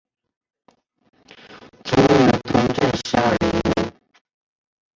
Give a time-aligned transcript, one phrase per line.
[1.85, 3.93] 卒于同治十二年。